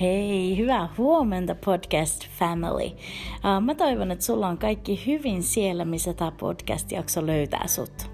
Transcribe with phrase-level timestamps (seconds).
[0.00, 2.96] Hei, hyvää huomenta podcast family.
[3.60, 8.10] Mä toivon, että sulla on kaikki hyvin siellä, missä tämä podcast-jakso löytää sut.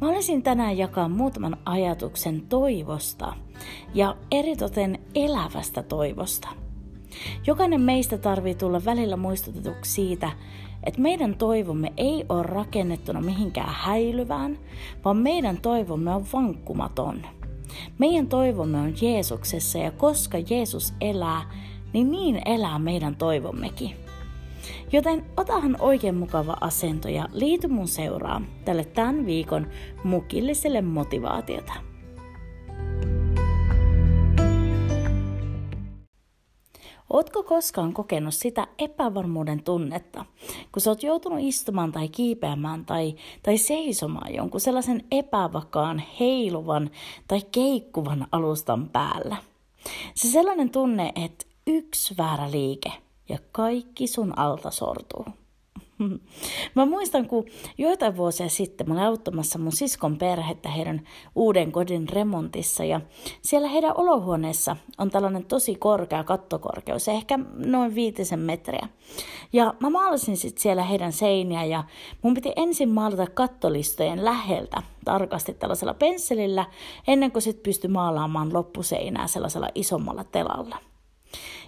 [0.00, 3.32] Mä olisin tänään jakaa muutaman ajatuksen toivosta
[3.94, 6.48] ja eritoten elävästä toivosta.
[7.46, 10.30] Jokainen meistä tarvii tulla välillä muistutetuksi siitä,
[10.84, 14.58] että meidän toivomme ei ole rakennettuna mihinkään häilyvään,
[15.04, 17.22] vaan meidän toivomme on vankkumaton–
[17.98, 21.42] meidän toivomme on Jeesuksessa ja koska Jeesus elää,
[21.92, 23.90] niin niin elää meidän toivommekin.
[24.92, 29.66] Joten otahan oikein mukava asento ja liity mun seuraan tälle tämän viikon
[30.04, 31.89] mukilliselle motivaatiota.
[37.10, 40.24] Ootko koskaan kokenut sitä epävarmuuden tunnetta,
[40.72, 46.90] kun sä oot joutunut istumaan tai kiipeämään tai, tai seisomaan jonkun sellaisen epävakaan, heiluvan
[47.28, 49.36] tai keikkuvan alustan päällä?
[50.14, 52.92] Se sellainen tunne, että yksi väärä liike
[53.28, 55.24] ja kaikki sun alta sortuu.
[56.74, 57.46] Mä muistan, kun
[57.78, 61.00] joitain vuosia sitten mä olin auttamassa mun siskon perhettä heidän
[61.34, 63.00] uuden kodin remontissa ja
[63.42, 68.88] siellä heidän olohuoneessa on tällainen tosi korkea kattokorkeus, ehkä noin viitisen metriä.
[69.52, 71.84] Ja mä maalasin sitten siellä heidän seiniä ja
[72.22, 76.66] mun piti ensin maalata kattolistojen läheltä tarkasti tällaisella pensselillä
[77.08, 80.76] ennen kuin sitten pystyi maalaamaan loppuseinää sellaisella isommalla telalla.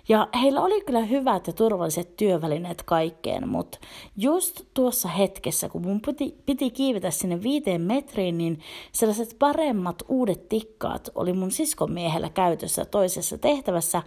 [0.08, 3.78] Ja heillä oli kyllä hyvät ja turvalliset työvälineet kaikkeen, mutta
[4.16, 8.60] just tuossa hetkessä, kun mun piti, piti kiivetä sinne viiteen metriin, niin
[8.92, 14.02] sellaiset paremmat uudet tikkaat oli mun siskon miehellä käytössä toisessa tehtävässä,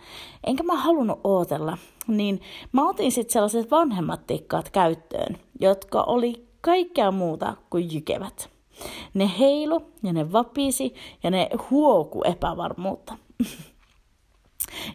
[0.48, 1.78] enkä mä halunnut ootella.
[2.08, 2.42] Niin
[2.72, 8.50] mä otin sitten sellaiset vanhemmat tikkaat käyttöön, jotka oli kaikkea muuta kuin jykevät.
[9.14, 13.18] Ne heilu ja ne vapisi ja ne huoku epävarmuutta.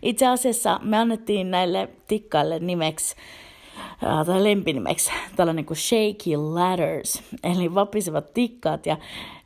[0.02, 3.16] Itse asiassa me annettiin näille tikkaille nimeksi
[4.04, 8.96] äh, tai lempinimeksi tällainen kuin shaky ladders, eli vapisevat tikkaat, ja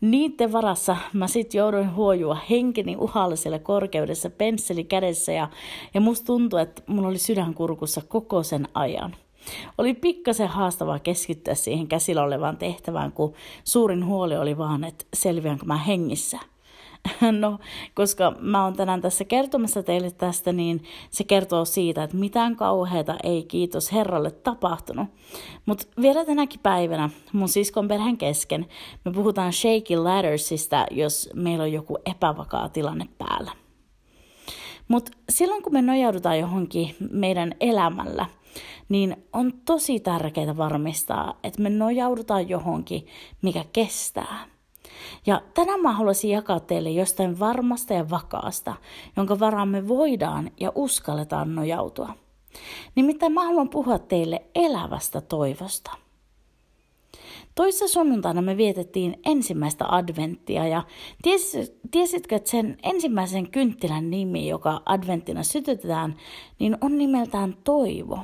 [0.00, 5.48] niiden varassa mä sitten jouduin huojua henkeni uhallisella korkeudessa pensseli kädessä, ja,
[5.94, 9.16] ja musta tuntui, että mulla oli sydänkurkussa koko sen ajan.
[9.78, 13.34] Oli pikkasen haastavaa keskittyä siihen käsillä olevaan tehtävään, kun
[13.64, 16.38] suurin huoli oli vaan, että selviänkö mä hengissä–
[17.40, 17.58] No,
[17.94, 23.16] koska mä oon tänään tässä kertomassa teille tästä, niin se kertoo siitä, että mitään kauheita
[23.22, 25.08] ei kiitos Herralle tapahtunut.
[25.66, 28.66] Mutta vielä tänäkin päivänä mun siskon perheen kesken
[29.04, 33.52] me puhutaan shaky laddersista, jos meillä on joku epävakaa tilanne päällä.
[34.88, 38.26] Mutta silloin kun me nojaudutaan johonkin meidän elämällä,
[38.88, 43.06] niin on tosi tärkeää varmistaa, että me nojaudutaan johonkin,
[43.42, 44.46] mikä kestää–
[45.26, 48.74] ja tänään mä haluaisin jakaa teille jostain varmasta ja vakaasta,
[49.16, 52.14] jonka varaan me voidaan ja uskalletaan nojautua.
[52.94, 55.90] Nimittäin mä haluan puhua teille elävästä toivosta.
[57.54, 60.82] Toissa sunnuntaina me vietettiin ensimmäistä adventtia ja
[61.90, 66.16] tiesitkö, että sen ensimmäisen kynttilän nimi, joka adventtina sytytetään,
[66.58, 68.18] niin on nimeltään toivo.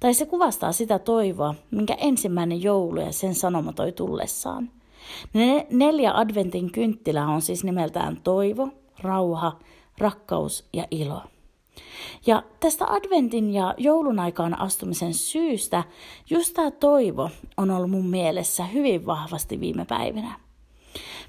[0.00, 4.70] Tai se kuvastaa sitä toivoa, minkä ensimmäinen joulu ja sen sanoma toi tullessaan.
[5.32, 8.68] Ne neljä adventin kynttilää on siis nimeltään toivo,
[9.02, 9.58] rauha,
[9.98, 11.22] rakkaus ja ilo.
[12.26, 15.84] Ja tästä adventin ja joulun aikaan astumisen syystä
[16.30, 20.40] just tämä toivo on ollut mun mielessä hyvin vahvasti viime päivinä.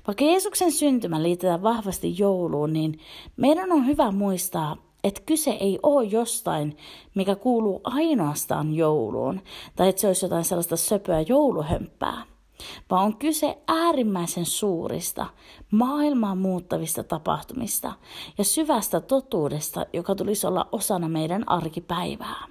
[0.08, 3.00] Vaikka Jeesuksen syntymä liitetään vahvasti jouluun, niin
[3.38, 6.78] meidän on hyvä muistaa, että kyse ei ole jostain,
[7.16, 9.42] mikä kuuluu ainoastaan jouluun,
[9.76, 12.24] tai että se olisi jotain sellaista söpöä jouluhömppää–
[12.90, 15.26] vaan on kyse äärimmäisen suurista,
[15.72, 17.94] maailmaa muuttavista tapahtumista
[18.38, 22.44] ja syvästä totuudesta, joka tulisi olla osana meidän arkipäivää.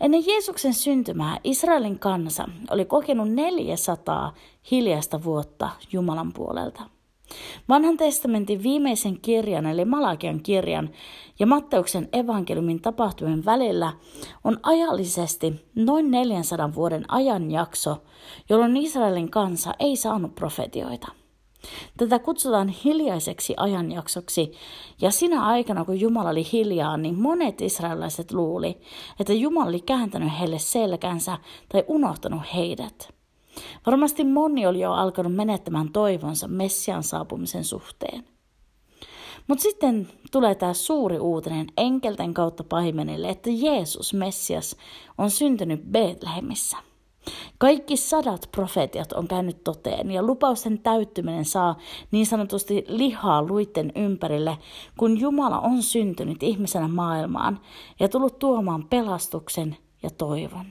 [0.00, 4.34] Ennen Jeesuksen syntymää Israelin kansa oli kokenut 400
[4.70, 6.93] hiljaista vuotta Jumalan puolelta.
[7.68, 10.90] Vanhan testamentin viimeisen kirjan eli Malakian kirjan
[11.38, 13.92] ja Matteuksen evankeliumin tapahtumien välillä
[14.44, 18.02] on ajallisesti noin 400 vuoden ajanjakso,
[18.48, 21.12] jolloin Israelin kansa ei saanut profetioita.
[21.96, 24.52] Tätä kutsutaan hiljaiseksi ajanjaksoksi,
[25.00, 28.80] ja sinä aikana, kun Jumala oli hiljaa, niin monet israelaiset luuli,
[29.20, 31.38] että Jumala oli kääntänyt heille selkänsä
[31.68, 33.13] tai unohtanut heidät.
[33.86, 38.24] Varmasti moni oli jo alkanut menettämään toivonsa Messian saapumisen suhteen.
[39.48, 44.76] Mutta sitten tulee tämä suuri uutinen enkelten kautta paimenille, että Jeesus, Messias,
[45.18, 46.76] on syntynyt Betlehemissä.
[47.58, 51.78] Kaikki sadat profetiat on käynyt toteen ja lupausten täyttyminen saa
[52.10, 54.58] niin sanotusti lihaa luitten ympärille,
[54.98, 57.60] kun Jumala on syntynyt ihmisenä maailmaan
[58.00, 60.66] ja tullut tuomaan pelastuksen ja toivon.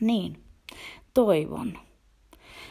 [0.00, 0.43] Niin,
[1.14, 1.78] toivon.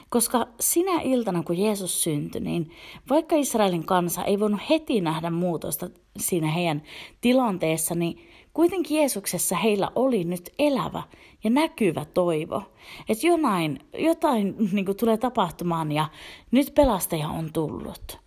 [0.09, 2.71] Koska sinä iltana, kun Jeesus syntyi, niin
[3.09, 6.83] vaikka Israelin kansa ei voinut heti nähdä muutosta siinä heidän
[7.21, 11.03] tilanteessa, niin kuitenkin Jeesuksessa heillä oli nyt elävä
[11.43, 12.63] ja näkyvä toivo.
[13.09, 16.09] Että jotain, jotain niin kuin tulee tapahtumaan ja
[16.51, 18.19] nyt pelastaja on tullut.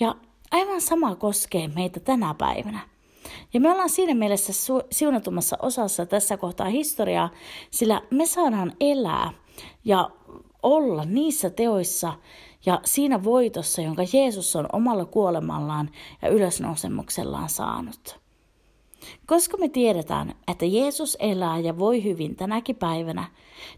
[0.00, 0.14] Ja
[0.50, 2.91] aivan sama koskee meitä tänä päivänä.
[3.54, 7.30] Ja me ollaan siinä mielessä su- siunatumassa osassa tässä kohtaa historiaa,
[7.70, 9.30] sillä me saadaan elää
[9.84, 10.10] ja
[10.62, 12.12] olla niissä teoissa
[12.66, 15.90] ja siinä voitossa, jonka Jeesus on omalla kuolemallaan
[16.22, 18.22] ja ylösnousemuksellaan saanut.
[19.26, 23.24] Koska me tiedetään, että Jeesus elää ja voi hyvin tänäkin päivänä,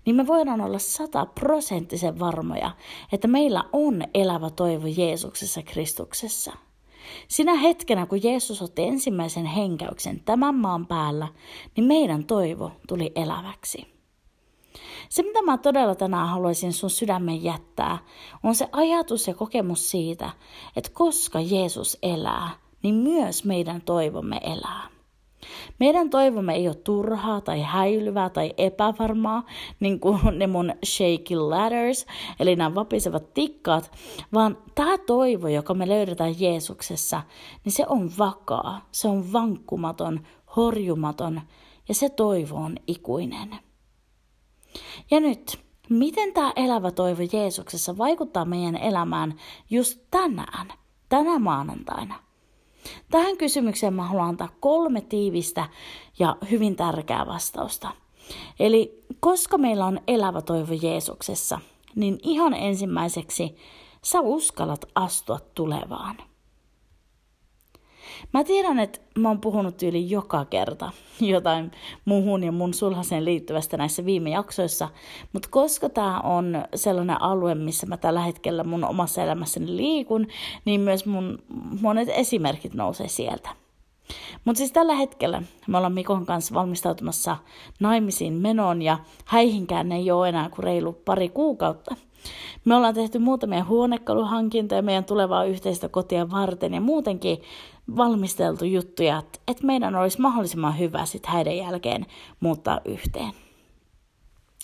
[0.06, 2.70] niin me voidaan olla sataprosenttisen varmoja,
[3.12, 6.52] että meillä on elävä toivo Jeesuksessa Kristuksessa.
[7.28, 11.28] Sinä hetkenä, kun Jeesus otti ensimmäisen henkäyksen tämän maan päällä,
[11.76, 13.94] niin meidän toivo tuli eläväksi.
[15.08, 17.98] Se, mitä mä todella tänään haluaisin sun sydämen jättää,
[18.42, 20.30] on se ajatus ja kokemus siitä,
[20.76, 22.50] että koska Jeesus elää,
[22.82, 24.93] niin myös meidän toivomme elää.
[25.80, 29.42] Meidän toivomme ei ole turhaa tai häilyvää tai epävarmaa,
[29.80, 32.06] niin kuin ne mun shaky ladders,
[32.40, 33.90] eli nämä vapisevat tikkaat,
[34.32, 37.22] vaan tämä toivo, joka me löydetään Jeesuksessa,
[37.64, 40.20] niin se on vakaa, se on vankkumaton,
[40.56, 41.40] horjumaton
[41.88, 43.56] ja se toivo on ikuinen.
[45.10, 49.34] Ja nyt, miten tämä elävä toivo Jeesuksessa vaikuttaa meidän elämään
[49.70, 50.68] just tänään,
[51.08, 52.23] tänä maanantaina?
[53.10, 55.68] Tähän kysymykseen mä haluan antaa kolme tiivistä
[56.18, 57.90] ja hyvin tärkeää vastausta.
[58.60, 61.60] Eli koska meillä on elävä toivo Jeesuksessa,
[61.94, 63.56] niin ihan ensimmäiseksi
[64.02, 66.16] sä uskallat astua tulevaan.
[68.32, 71.72] Mä tiedän, että mä oon puhunut yli joka kerta jotain
[72.04, 74.88] muuhun ja mun sulhaseen liittyvästä näissä viime jaksoissa,
[75.32, 80.26] mutta koska tämä on sellainen alue, missä mä tällä hetkellä mun omassa elämässäni liikun,
[80.64, 81.38] niin myös mun
[81.80, 83.50] monet esimerkit nousee sieltä.
[84.44, 87.36] Mutta siis tällä hetkellä me ollaan Mikon kanssa valmistautumassa
[87.80, 91.96] naimisiin menoon ja häihinkään ei ole enää kuin reilu pari kuukautta.
[92.64, 97.38] Me ollaan tehty muutamia huonekaluhankintoja meidän tulevaa yhteistä kotia varten ja muutenkin
[97.96, 102.06] valmisteltu juttuja, että meidän olisi mahdollisimman hyvä sitten häiden jälkeen
[102.40, 103.32] muuttaa yhteen.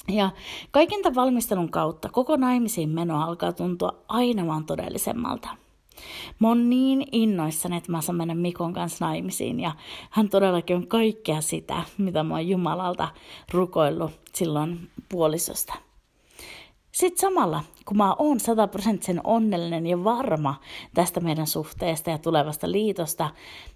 [0.08, 0.30] Ja
[0.70, 5.48] kaiken tämän valmistelun kautta koko naimisiin meno alkaa tuntua aina vaan todellisemmalta.
[6.38, 9.72] Mä oon niin innoissani, että mä saan mennä Mikon kanssa naimisiin ja
[10.10, 13.08] hän todellakin on kaikkea sitä, mitä mä oon Jumalalta
[13.52, 15.74] rukoillut silloin puolisosta.
[16.92, 20.60] Sitten samalla, kun mä oon sataprosenttisen onnellinen ja varma
[20.94, 23.30] tästä meidän suhteesta ja tulevasta liitosta,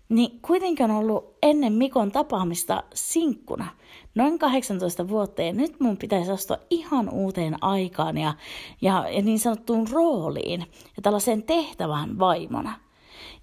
[0.09, 3.67] niin kuitenkin on ollut ennen Mikon tapaamista sinkkuna
[4.15, 8.35] noin 18 vuotta ja nyt mun pitäisi astua ihan uuteen aikaan ja,
[8.83, 10.61] ja, ja niin sanottuun rooliin
[10.97, 12.73] ja tällaiseen tehtävään vaimona.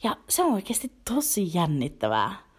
[0.04, 2.51] Ja se on oikeasti tosi jännittävää.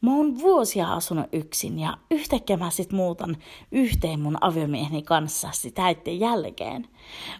[0.00, 3.36] Mä oon vuosia asunut yksin ja yhtäkkiä mä sit muutan
[3.72, 6.88] yhteen mun aviomieheni kanssa sitä äitten jälkeen.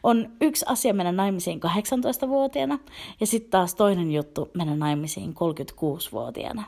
[0.02, 2.78] On yksi asia mennä naimisiin 18-vuotiaana
[3.20, 6.64] ja sitten taas toinen juttu mennä naimisiin 36-vuotiaana.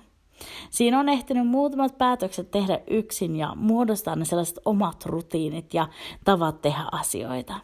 [0.71, 5.89] Siinä on ehtinyt muutamat päätökset tehdä yksin ja muodostaa ne sellaiset omat rutiinit ja
[6.25, 7.55] tavat tehdä asioita.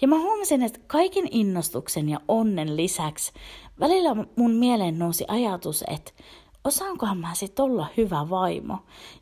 [0.00, 3.32] Ja mä huomasin, että kaiken innostuksen ja onnen lisäksi
[3.80, 6.12] välillä mun mieleen nousi ajatus, että
[6.64, 8.78] osaankohan mä sitten olla hyvä vaimo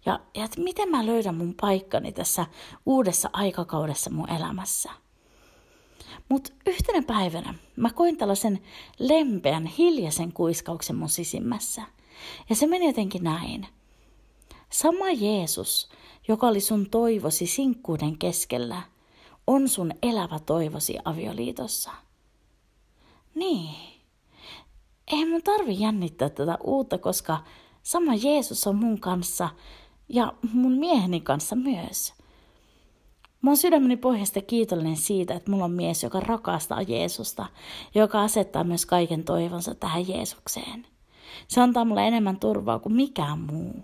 [0.06, 2.46] ja, ja että miten mä löydän mun paikkani tässä
[2.86, 4.90] uudessa aikakaudessa mun elämässä.
[6.28, 8.62] Mutta yhtenä päivänä mä koin tällaisen
[8.98, 11.82] lempeän, hiljaisen kuiskauksen mun sisimmässä.
[12.48, 13.66] Ja se meni jotenkin näin.
[14.70, 15.88] Sama Jeesus,
[16.28, 18.82] joka oli sun toivosi sinkkuuden keskellä,
[19.46, 21.90] on sun elävä toivosi avioliitossa.
[23.34, 23.97] Niin
[25.12, 27.38] ei mun tarvi jännittää tätä uutta, koska
[27.82, 29.48] sama Jeesus on mun kanssa
[30.08, 32.14] ja mun mieheni kanssa myös.
[33.42, 37.46] Mä oon sydämeni pohjasta kiitollinen siitä, että mulla on mies, joka rakastaa Jeesusta,
[37.94, 40.86] joka asettaa myös kaiken toivonsa tähän Jeesukseen.
[41.48, 43.74] Se antaa mulle enemmän turvaa kuin mikään muu.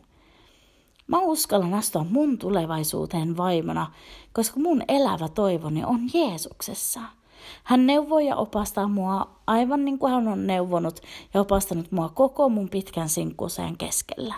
[1.07, 3.93] Mä uskallan astua mun tulevaisuuteen vaimona,
[4.33, 7.00] koska mun elävä toivoni on Jeesuksessa.
[7.65, 11.01] Hän neuvoo ja opastaa mua aivan niin kuin hän on neuvonut
[11.35, 14.35] ja opastanut mua koko mun pitkän sinkkuseen keskellä.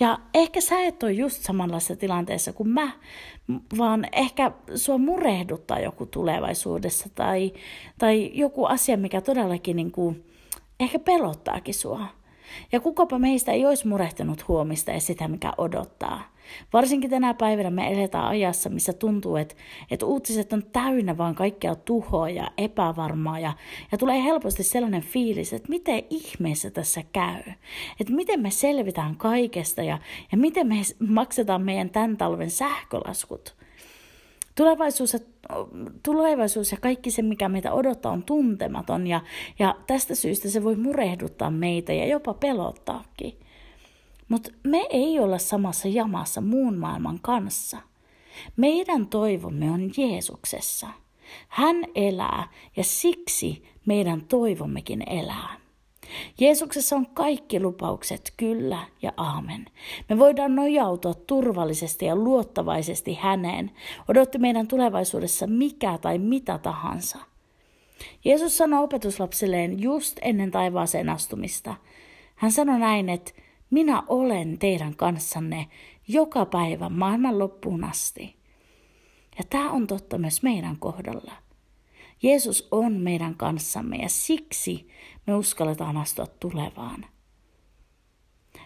[0.00, 2.90] Ja ehkä sä et ole just samanlaisessa tilanteessa kuin mä,
[3.78, 7.52] vaan ehkä sua murehduttaa joku tulevaisuudessa tai,
[7.98, 10.24] tai joku asia, mikä todellakin niin kuin,
[10.80, 12.06] ehkä pelottaakin sua.
[12.72, 16.31] Ja kukapa meistä ei olisi murehtunut huomista ja sitä, mikä odottaa.
[16.72, 19.54] Varsinkin tänä päivänä me eletään ajassa, missä tuntuu, että,
[19.90, 23.38] että uutiset on täynnä vaan kaikkea tuhoa ja epävarmaa.
[23.38, 23.52] Ja,
[23.92, 27.42] ja tulee helposti sellainen fiilis, että miten ihmeessä tässä käy.
[28.00, 29.98] Että miten me selvitään kaikesta ja,
[30.32, 30.74] ja miten me
[31.08, 33.56] maksetaan meidän tämän talven sähkölaskut.
[34.54, 35.16] Tulevaisuus,
[36.02, 39.20] tulevaisuus ja kaikki se, mikä meitä odottaa, on tuntematon ja,
[39.58, 43.38] ja tästä syystä se voi murehduttaa meitä ja jopa pelottaakin.
[44.32, 47.78] Mutta me ei olla samassa jamassa muun maailman kanssa.
[48.56, 50.88] Meidän toivomme on Jeesuksessa.
[51.48, 55.56] Hän elää ja siksi meidän toivommekin elää.
[56.40, 59.66] Jeesuksessa on kaikki lupaukset kyllä ja aamen.
[60.08, 63.70] Me voidaan nojautua turvallisesti ja luottavaisesti häneen,
[64.08, 67.18] odotti meidän tulevaisuudessa mikä tai mitä tahansa.
[68.24, 71.74] Jeesus sanoi opetuslapsilleen just ennen taivaaseen astumista.
[72.34, 73.32] Hän sanoi näin, että
[73.72, 75.68] minä olen teidän kanssanne
[76.08, 78.36] joka päivä maailman loppuun asti.
[79.38, 81.32] Ja tämä on totta myös meidän kohdalla.
[82.22, 84.88] Jeesus on meidän kanssamme ja siksi
[85.26, 87.06] me uskalletaan astua tulevaan.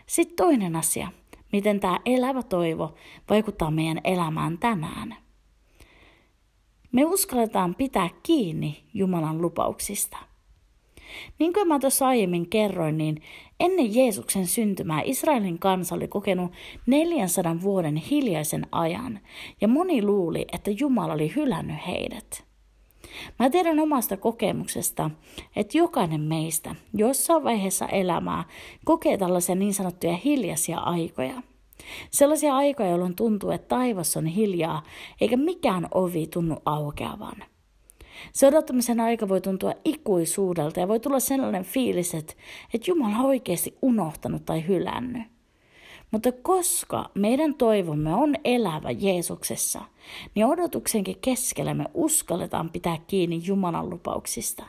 [0.07, 1.13] Sitten toinen asia,
[1.53, 2.95] miten tämä elävä toivo
[3.31, 5.17] vaikuttaa meidän elämään tänään.
[6.93, 10.19] Me uskalletaan pitää kiinni Jumalan lupauksista.
[11.39, 13.23] Niin kuin mä tuossa aiemmin kerroin, niin
[13.61, 16.53] ennen Jeesuksen syntymää Israelin kansa oli kokenut
[16.87, 19.21] 400 vuoden hiljaisen ajan,
[19.61, 22.45] ja moni luuli, että Jumala oli hylännyt heidät.
[23.39, 25.11] Mä tiedän omasta kokemuksesta,
[25.57, 28.45] että jokainen meistä jossain vaiheessa elämää
[28.85, 31.43] kokee tällaisia niin sanottuja hiljaisia aikoja.
[32.11, 34.83] Sellaisia aikoja, jolloin tuntuu, että taivas on hiljaa,
[35.21, 37.37] eikä mikään ovi tunnu aukeavan.
[38.33, 42.35] Se odottamisen aika voi tuntua ikuisuudelta ja voi tulla sellainen fiilis, että,
[42.75, 45.23] että Jumala on oikeasti unohtanut tai hylännyt.
[46.11, 49.83] Mutta koska meidän toivomme on elävä Jeesuksessa,
[50.35, 54.65] niin odotuksenkin keskellä me uskalletaan pitää kiinni Jumalan lupauksista.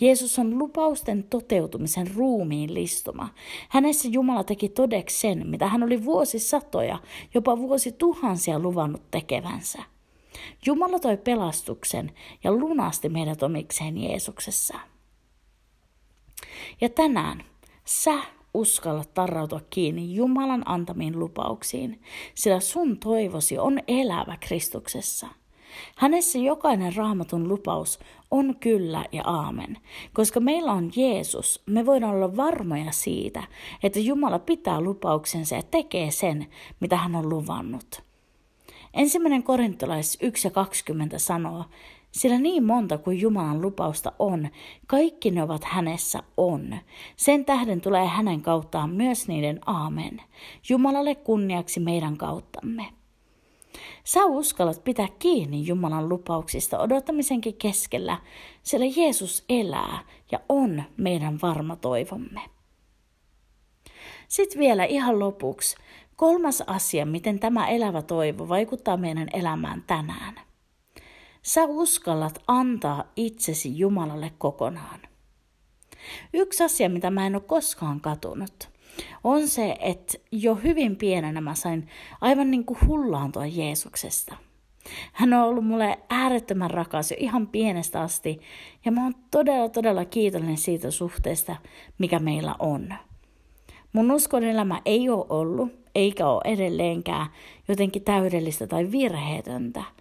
[0.00, 3.28] Jeesus on lupausten toteutumisen ruumiin listuma.
[3.68, 6.98] Hänessä Jumala teki todeksi sen, mitä hän oli vuosisatoja,
[7.34, 9.82] jopa vuosi tuhansia luvannut tekevänsä.
[10.66, 12.12] Jumala toi pelastuksen
[12.44, 14.78] ja lunasti meidät omikseen Jeesuksessa.
[16.80, 17.44] Ja tänään
[17.84, 18.18] sä
[18.54, 22.02] uskalla tarrautua kiinni Jumalan antamiin lupauksiin,
[22.34, 25.26] sillä sun toivosi on elävä Kristuksessa.
[25.96, 27.98] Hänessä jokainen raamatun lupaus
[28.30, 29.78] on kyllä ja aamen.
[30.12, 33.42] Koska meillä on Jeesus, me voidaan olla varmoja siitä,
[33.82, 36.46] että Jumala pitää lupauksensa ja tekee sen,
[36.80, 38.09] mitä hän on luvannut.
[38.94, 41.64] Ensimmäinen korintolais 1 ja 20 sanoo,
[42.10, 44.48] sillä niin monta kuin Jumalan lupausta on,
[44.86, 46.76] kaikki ne ovat hänessä on.
[47.16, 50.22] Sen tähden tulee hänen kauttaan myös niiden aamen.
[50.68, 52.86] Jumalalle kunniaksi meidän kauttamme.
[54.04, 58.16] Sä uskallat pitää kiinni Jumalan lupauksista odottamisenkin keskellä,
[58.62, 59.98] sillä Jeesus elää
[60.32, 62.40] ja on meidän varma toivomme.
[64.28, 65.76] Sitten vielä ihan lopuksi
[66.20, 70.34] kolmas asia, miten tämä elävä toivo vaikuttaa meidän elämään tänään–
[71.42, 75.00] Sä uskallat antaa itsesi Jumalalle kokonaan.
[76.34, 78.70] Yksi asia, mitä mä en ole koskaan katunut,
[79.24, 81.88] on se, että jo hyvin pienenä mä sain
[82.20, 84.36] aivan niin kuin hullaantua Jeesuksesta.
[85.12, 88.40] Hän on ollut mulle äärettömän rakas jo ihan pienestä asti,
[88.84, 91.56] ja mä oon todella, todella kiitollinen siitä suhteesta,
[91.98, 92.94] mikä meillä on.
[93.92, 97.26] Mun uskon elämä ei ole ollut, eikä ole edelleenkään
[97.68, 99.84] jotenkin täydellistä tai virheetöntä–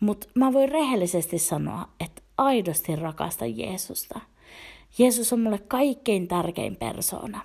[0.00, 4.20] mutta mä voin rehellisesti sanoa, että aidosti rakasta Jeesusta.
[4.98, 7.40] Jeesus on mulle kaikkein tärkein persoona.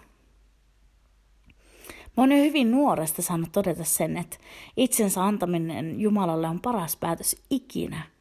[2.18, 4.38] Mä oon jo hyvin nuoresta saanut todeta sen, että
[4.78, 8.13] itsensä antaminen Jumalalle on paras päätös ikinä.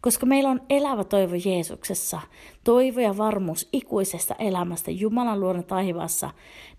[0.00, 2.20] Koska meillä on elävä toivo Jeesuksessa,
[2.64, 6.30] toivo ja varmuus ikuisesta elämästä Jumalan luona taivaassa,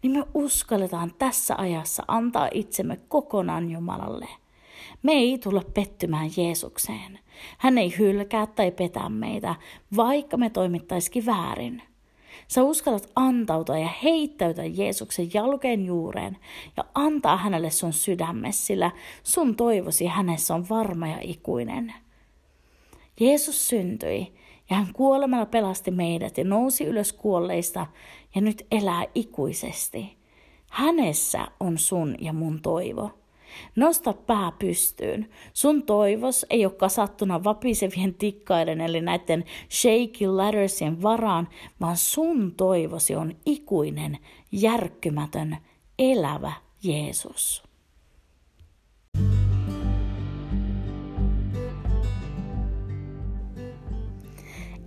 [0.02, 4.28] niin me uskalletaan tässä ajassa antaa itsemme kokonaan Jumalalle–
[5.04, 7.20] Me ei tulla pettymään Jeesukseen.
[7.58, 9.56] Hän ei hylkää tai petä meitä,
[9.96, 11.82] vaikka me toimittaisikin väärin.
[12.48, 16.38] Sä uskallat antautua ja heittäytyä Jeesuksen jalkeen juureen
[16.78, 18.92] ja antaa hänelle sun sydämessä, sillä
[19.24, 21.94] sun toivosi hänessä on varma ja ikuinen.
[23.20, 24.34] Jeesus syntyi
[24.70, 27.88] ja hän kuolemalla pelasti meidät ja nousi ylös kuolleista
[28.36, 30.18] ja nyt elää ikuisesti.
[30.70, 33.12] Hänessä on sun ja mun toivo.
[33.76, 35.30] Nosta pää pystyyn.
[35.54, 41.48] Sun toivos ei ole kasattuna vapisevien tikkaiden eli näiden shaky laddersien varaan,
[41.82, 44.18] vaan sun toivosi on ikuinen,
[44.52, 45.58] järkkymätön,
[46.00, 46.52] elävä
[46.84, 47.64] Jeesus.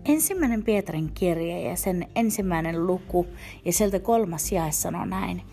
[0.09, 3.27] Ensimmäinen Pietarin kirja ja sen ensimmäinen luku
[3.65, 5.43] ja sieltä kolmas jae sanoo näin–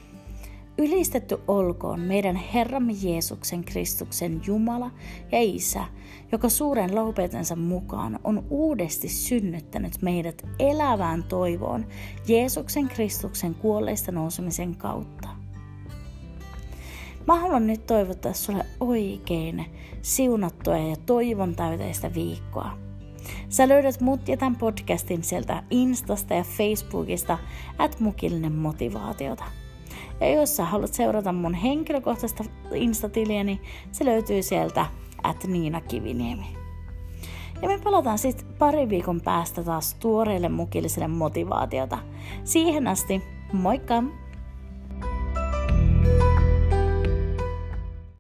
[0.78, 4.92] Ylistetty olkoon meidän Herramme Jeesuksen Kristuksen Jumala
[5.32, 5.86] ja Isä,
[6.32, 11.86] joka suuren laupeutensa mukaan on uudesti synnyttänyt meidät elävään toivoon
[12.28, 15.30] Jeesuksen Kristuksen kuolleista nousemisen kautta.
[17.28, 19.66] Mä haluan nyt toivottaa sulle oikein
[20.02, 22.85] siunattua ja toivon täyteistä viikkoa.
[23.50, 27.38] Sä löydät mut ja tämän podcastin sieltä Instasta ja Facebookista,
[27.78, 29.44] at mukillinen motivaatiota.
[30.20, 34.86] Ja jos sä haluat seurata mun henkilökohtaista instatiliä, niin se löytyy sieltä
[35.24, 36.46] at Niina Kiviniemi.
[37.62, 41.98] Ja me palataan sitten pari viikon päästä taas tuoreille mukilliselle motivaatiota.
[42.44, 43.22] Siihen asti,
[43.54, 44.04] moikka!